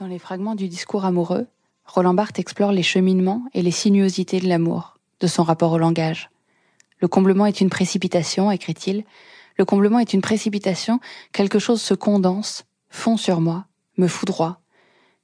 Dans 0.00 0.06
les 0.06 0.18
fragments 0.18 0.54
du 0.54 0.66
discours 0.66 1.04
amoureux, 1.04 1.46
Roland 1.84 2.14
Barthes 2.14 2.38
explore 2.38 2.72
les 2.72 2.82
cheminements 2.82 3.44
et 3.52 3.60
les 3.60 3.70
sinuosités 3.70 4.40
de 4.40 4.48
l'amour, 4.48 4.96
de 5.20 5.26
son 5.26 5.42
rapport 5.42 5.72
au 5.72 5.76
langage. 5.76 6.30
Le 7.00 7.06
comblement 7.06 7.44
est 7.44 7.60
une 7.60 7.68
précipitation, 7.68 8.50
écrit-il. 8.50 9.04
Le 9.58 9.66
comblement 9.66 9.98
est 9.98 10.14
une 10.14 10.22
précipitation, 10.22 11.00
quelque 11.32 11.58
chose 11.58 11.82
se 11.82 11.92
condense, 11.92 12.64
fond 12.88 13.18
sur 13.18 13.42
moi, 13.42 13.66
me 13.98 14.08
foudroie. 14.08 14.62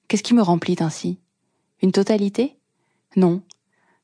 Qu'est-ce 0.09 0.23
qui 0.23 0.35
me 0.35 0.43
remplit 0.43 0.77
ainsi? 0.81 1.19
Une 1.81 1.93
totalité? 1.93 2.59
Non. 3.17 3.41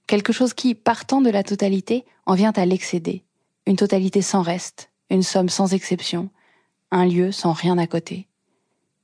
Quelque 0.06 0.32
chose 0.32 0.54
qui, 0.54 0.74
partant 0.74 1.20
de 1.20 1.28
la 1.28 1.42
totalité, 1.42 2.06
en 2.24 2.32
vient 2.32 2.52
à 2.56 2.64
l'excéder. 2.64 3.24
Une 3.66 3.76
totalité 3.76 4.22
sans 4.22 4.40
reste, 4.40 4.90
une 5.10 5.22
somme 5.22 5.50
sans 5.50 5.74
exception, 5.74 6.30
un 6.90 7.04
lieu 7.04 7.30
sans 7.30 7.52
rien 7.52 7.76
à 7.76 7.86
côté. 7.86 8.26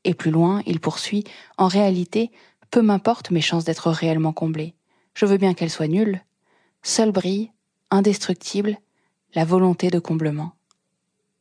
Et 0.04 0.14
plus 0.14 0.30
loin, 0.30 0.62
il 0.66 0.80
poursuit, 0.80 1.24
en 1.56 1.68
réalité, 1.68 2.30
peu 2.70 2.82
m'importe 2.82 3.30
mes 3.30 3.40
chances 3.40 3.64
d'être 3.64 3.90
réellement 3.90 4.32
comblées. 4.32 4.74
Je 5.14 5.26
veux 5.26 5.36
bien 5.36 5.54
qu'elles 5.54 5.70
soient 5.70 5.88
nulles. 5.88 6.24
Seule 6.82 7.12
brille, 7.12 7.50
indestructible, 7.90 8.78
la 9.34 9.44
volonté 9.44 9.90
de 9.90 9.98
comblement. 9.98 10.52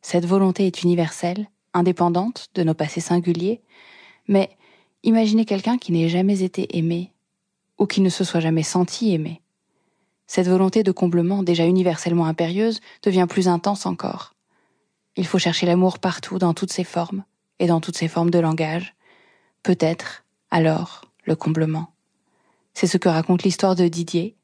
Cette 0.01 0.25
volonté 0.25 0.67
est 0.67 0.83
universelle, 0.83 1.49
indépendante 1.73 2.47
de 2.55 2.63
nos 2.63 2.73
passés 2.73 3.01
singuliers, 3.01 3.61
mais 4.27 4.49
imaginez 5.03 5.45
quelqu'un 5.45 5.77
qui 5.77 5.91
n'ait 5.91 6.09
jamais 6.09 6.41
été 6.41 6.77
aimé, 6.77 7.13
ou 7.77 7.85
qui 7.85 8.01
ne 8.01 8.09
se 8.09 8.23
soit 8.23 8.39
jamais 8.39 8.63
senti 8.63 9.13
aimé. 9.13 9.41
Cette 10.25 10.47
volonté 10.47 10.83
de 10.83 10.91
comblement, 10.91 11.43
déjà 11.43 11.65
universellement 11.65 12.25
impérieuse, 12.25 12.81
devient 13.03 13.27
plus 13.29 13.47
intense 13.47 13.85
encore. 13.85 14.33
Il 15.15 15.25
faut 15.25 15.39
chercher 15.39 15.65
l'amour 15.65 15.99
partout, 15.99 16.37
dans 16.37 16.53
toutes 16.53 16.73
ses 16.73 16.83
formes, 16.83 17.23
et 17.59 17.67
dans 17.67 17.81
toutes 17.81 17.97
ses 17.97 18.07
formes 18.07 18.29
de 18.29 18.39
langage, 18.39 18.95
peut-être, 19.63 20.25
alors, 20.51 21.01
le 21.25 21.35
comblement. 21.35 21.91
C'est 22.73 22.87
ce 22.87 22.97
que 22.97 23.09
raconte 23.09 23.43
l'histoire 23.43 23.75
de 23.75 23.87
Didier, 23.87 24.35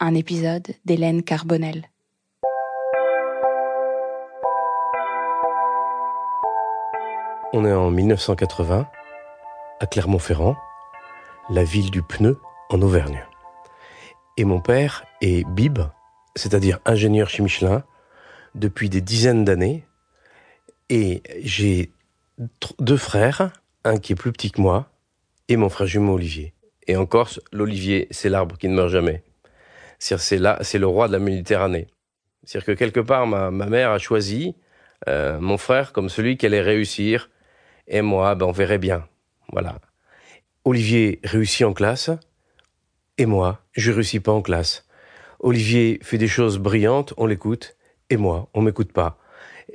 un 0.00 0.14
épisode 0.14 0.74
d'Hélène 0.84 1.22
Carbonel. 1.22 1.88
On 7.52 7.66
est 7.66 7.72
en 7.72 7.90
1980, 7.90 8.88
à 9.78 9.86
Clermont-Ferrand, 9.86 10.56
la 11.50 11.64
ville 11.64 11.90
du 11.90 12.02
pneu 12.02 12.40
en 12.70 12.80
Auvergne. 12.80 13.26
Et 14.38 14.44
mon 14.44 14.60
père 14.60 15.04
est 15.20 15.46
Bib, 15.50 15.78
c'est-à-dire 16.34 16.78
ingénieur 16.86 17.28
chez 17.28 17.42
Michelin, 17.42 17.84
depuis 18.54 18.88
des 18.88 19.02
dizaines 19.02 19.44
d'années. 19.44 19.84
Et 20.88 21.22
j'ai 21.42 21.92
deux 22.78 22.96
frères, 22.96 23.52
un 23.84 23.98
qui 23.98 24.12
est 24.12 24.16
plus 24.16 24.32
petit 24.32 24.50
que 24.50 24.60
moi, 24.60 24.90
et 25.48 25.56
mon 25.56 25.68
frère 25.68 25.86
jumeau 25.86 26.14
Olivier. 26.14 26.54
Et 26.86 26.96
en 26.96 27.06
Corse, 27.06 27.40
l'olivier, 27.52 28.08
c'est 28.10 28.28
l'arbre 28.28 28.56
qui 28.58 28.68
ne 28.68 28.74
meurt 28.74 28.88
jamais. 28.88 29.22
C'est 29.98 30.38
là, 30.38 30.58
c'est 30.62 30.78
le 30.78 30.86
roi 30.86 31.06
de 31.06 31.12
la 31.12 31.18
Méditerranée. 31.18 31.86
C'est-à-dire 32.44 32.66
que 32.66 32.72
quelque 32.72 33.00
part, 33.00 33.26
ma, 33.26 33.50
mère 33.50 33.90
a 33.90 33.98
choisi 33.98 34.56
euh, 35.08 35.38
mon 35.40 35.56
frère 35.58 35.92
comme 35.92 36.08
celui 36.08 36.36
qui 36.36 36.46
allait 36.46 36.60
réussir, 36.60 37.30
et 37.86 38.02
moi, 38.02 38.34
ben, 38.34 38.46
on 38.46 38.52
verrait 38.52 38.78
bien. 38.78 39.06
Voilà. 39.52 39.78
Olivier 40.64 41.20
réussit 41.22 41.66
en 41.66 41.72
classe, 41.72 42.10
et 43.18 43.26
moi, 43.26 43.60
je 43.72 43.92
réussis 43.92 44.20
pas 44.20 44.32
en 44.32 44.42
classe. 44.42 44.86
Olivier 45.38 45.98
fait 46.02 46.18
des 46.18 46.28
choses 46.28 46.58
brillantes, 46.58 47.14
on 47.16 47.26
l'écoute, 47.26 47.76
et 48.10 48.16
moi, 48.16 48.48
on 48.54 48.62
m'écoute 48.62 48.92
pas. 48.92 49.18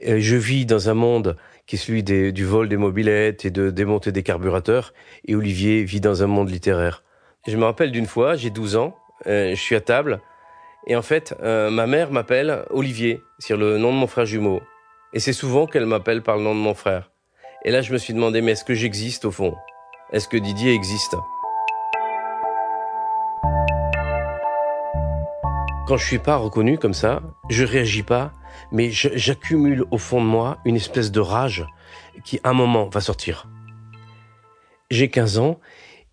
Je 0.01 0.35
vis 0.35 0.65
dans 0.65 0.89
un 0.89 0.93
monde 0.93 1.37
qui 1.67 1.75
est 1.75 1.79
celui 1.79 2.01
du 2.03 2.45
vol 2.45 2.69
des 2.69 2.77
mobilettes 2.77 3.45
et 3.45 3.51
de 3.51 3.69
démonter 3.69 4.11
des 4.11 4.23
carburateurs, 4.23 4.93
et 5.25 5.35
Olivier 5.35 5.83
vit 5.83 5.99
dans 5.99 6.23
un 6.23 6.27
monde 6.27 6.49
littéraire. 6.49 7.03
Je 7.45 7.55
me 7.57 7.65
rappelle 7.65 7.91
d'une 7.91 8.07
fois, 8.07 8.35
j'ai 8.35 8.49
12 8.49 8.77
ans, 8.77 8.97
euh, 9.27 9.51
je 9.51 9.61
suis 9.61 9.75
à 9.75 9.81
table, 9.81 10.21
et 10.87 10.95
en 10.95 11.01
fait, 11.01 11.35
euh, 11.43 11.69
ma 11.69 11.85
mère 11.85 12.11
m'appelle 12.11 12.63
Olivier, 12.69 13.21
sur 13.39 13.57
le 13.57 13.77
nom 13.77 13.91
de 13.91 13.97
mon 13.97 14.07
frère 14.07 14.25
jumeau. 14.25 14.61
Et 15.13 15.19
c'est 15.19 15.33
souvent 15.33 15.67
qu'elle 15.67 15.85
m'appelle 15.85 16.23
par 16.23 16.37
le 16.37 16.43
nom 16.43 16.55
de 16.55 16.59
mon 16.59 16.73
frère. 16.73 17.11
Et 17.65 17.71
là, 17.71 17.81
je 17.81 17.91
me 17.91 17.97
suis 17.97 18.13
demandé, 18.13 18.41
mais 18.41 18.53
est-ce 18.53 18.63
que 18.63 18.73
j'existe 18.73 19.25
au 19.25 19.31
fond? 19.31 19.53
Est-ce 20.13 20.29
que 20.29 20.37
Didier 20.37 20.73
existe? 20.73 21.15
Quand 25.87 25.95
je 25.95 26.05
suis 26.05 26.19
pas 26.19 26.35
reconnu 26.35 26.77
comme 26.77 26.93
ça, 26.93 27.21
je 27.49 27.63
réagis 27.63 28.03
pas, 28.03 28.33
mais 28.73 28.91
j'accumule 28.91 29.85
au 29.89 29.97
fond 29.97 30.19
de 30.19 30.25
moi 30.25 30.57
une 30.65 30.75
espèce 30.75 31.13
de 31.13 31.21
rage 31.21 31.65
qui, 32.25 32.41
à 32.43 32.49
un 32.49 32.53
moment, 32.53 32.89
va 32.89 32.99
sortir. 32.99 33.47
J'ai 34.91 35.09
15 35.09 35.37
ans 35.37 35.61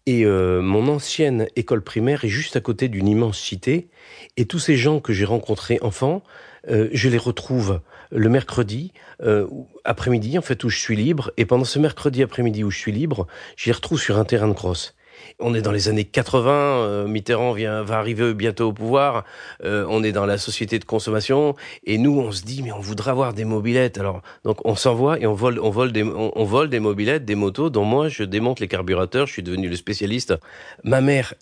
et 0.07 0.25
euh, 0.25 0.62
mon 0.62 0.87
ancienne 0.87 1.49
école 1.57 1.83
primaire 1.83 2.25
est 2.25 2.29
juste 2.29 2.55
à 2.55 2.61
côté 2.61 2.87
d'une 2.87 3.09
immense 3.09 3.41
cité. 3.41 3.89
Et 4.37 4.45
tous 4.47 4.61
ces 4.61 4.77
gens 4.77 5.01
que 5.01 5.12
j'ai 5.12 5.25
rencontrés 5.25 5.81
enfants, 5.83 6.23
euh, 6.71 6.89
je 6.93 7.09
les 7.09 7.19
retrouve 7.19 7.81
le 8.12 8.29
mercredi 8.29 8.93
euh, 9.25 9.49
après-midi, 9.85 10.39
en 10.39 10.43
fait, 10.43 10.62
où 10.62 10.69
je 10.69 10.79
suis 10.79 10.95
libre. 10.95 11.33
Et 11.37 11.47
pendant 11.47 11.65
ce 11.65 11.81
mercredi 11.81 12.23
après-midi 12.23 12.62
où 12.62 12.71
je 12.71 12.79
suis 12.79 12.93
libre, 12.93 13.27
je 13.56 13.67
les 13.67 13.73
retrouve 13.73 14.01
sur 14.01 14.21
un 14.21 14.25
terrain 14.25 14.47
de 14.47 14.53
crosse. 14.53 14.95
On 15.39 15.55
est 15.55 15.62
dans 15.62 15.73
les 15.73 15.89
années 15.89 16.05
80, 16.05 16.53
euh, 16.53 17.07
Mitterrand 17.07 17.53
vient, 17.53 17.83
va 17.83 17.99
arriver 17.99 18.35
bientôt 18.35 18.69
au 18.69 18.73
pouvoir, 18.73 19.25
euh, 19.65 19.87
on 19.89 20.03
est 20.03 20.12
dans 20.12 20.27
la 20.27 20.39
société 20.39 20.79
de 20.79 20.85
consommation, 20.85 21.57
et 21.85 21.99
nous 21.99 22.19
on 22.19 22.33
se 22.33 22.43
dit 22.43 22.62
mais 22.62 22.73
on 22.73 22.81
voudrait 22.81 23.11
avoir 23.11 23.35
des 23.35 23.45
mobilettes. 23.45 23.99
Alors 23.99 24.23
donc 24.45 24.65
on 24.65 24.77
s'envoie 24.77 25.19
et 25.19 25.27
on 25.27 25.35
vole, 25.35 25.59
on 25.61 25.71
vole 25.71 25.93
des, 25.93 26.03
on, 26.03 26.45
vole 26.45 26.69
des 26.69 26.81
mobilettes, 26.81 27.25
des 27.25 27.35
motos 27.35 27.71
dont 27.71 27.85
moi 27.85 28.09
je 28.09 28.25
démonte 28.25 28.61
les 28.61 28.69
carburateurs, 28.69 29.27
je 29.27 29.33
suis 29.33 29.43
devenu 29.43 29.69
le 29.69 29.77
spécialiste. 29.77 30.35
Ma 30.83 31.01
mère 31.01 31.35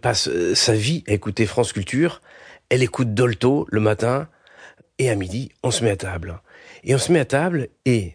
passe 0.00 0.28
euh, 0.28 0.54
sa 0.54 0.74
vie 0.74 1.04
à 1.08 1.12
écouter 1.12 1.46
France 1.46 1.72
Culture, 1.72 2.22
elle 2.68 2.82
écoute 2.82 3.14
Dolto 3.14 3.66
le 3.70 3.80
matin, 3.80 4.28
et 4.98 5.10
à 5.10 5.14
midi 5.14 5.50
on 5.62 5.70
se 5.70 5.84
met 5.84 5.90
à 5.90 5.96
table. 5.96 6.40
Et 6.84 6.94
on 6.94 6.98
se 6.98 7.12
met 7.12 7.20
à 7.20 7.24
table 7.24 7.68
et 7.84 8.14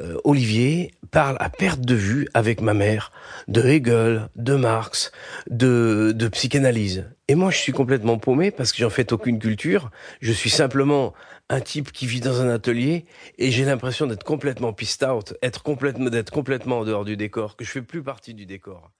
euh, 0.00 0.16
Olivier 0.24 0.92
parle 1.10 1.36
à 1.40 1.50
perte 1.50 1.80
de 1.80 1.94
vue 1.94 2.28
avec 2.34 2.60
ma 2.60 2.74
mère 2.74 3.12
de 3.48 3.62
Hegel, 3.62 4.28
de 4.36 4.54
Marx, 4.54 5.12
de, 5.50 6.12
de 6.14 6.28
psychanalyse. 6.28 7.06
Et 7.28 7.34
moi, 7.34 7.50
je 7.50 7.58
suis 7.58 7.72
complètement 7.72 8.18
paumé 8.18 8.50
parce 8.50 8.72
que 8.72 8.78
j'en 8.78 8.90
fais 8.90 9.12
aucune 9.12 9.38
culture. 9.38 9.90
Je 10.20 10.32
suis 10.32 10.50
simplement 10.50 11.14
un 11.50 11.60
type 11.60 11.92
qui 11.92 12.06
vit 12.06 12.20
dans 12.20 12.40
un 12.40 12.48
atelier 12.48 13.06
et 13.38 13.50
j'ai 13.50 13.64
l'impression 13.64 14.06
d'être 14.06 14.24
complètement 14.24 14.72
pissed 14.72 15.06
out, 15.06 15.34
être 15.42 15.62
complètement, 15.62 16.10
d'être 16.10 16.30
complètement 16.30 16.80
en 16.80 16.84
dehors 16.84 17.04
du 17.04 17.16
décor, 17.16 17.56
que 17.56 17.64
je 17.64 17.70
fais 17.70 17.82
plus 17.82 18.02
partie 18.02 18.34
du 18.34 18.46
décor. 18.46 18.90